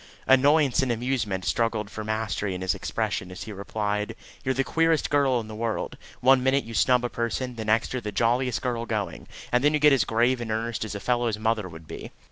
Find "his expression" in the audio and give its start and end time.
2.61-3.29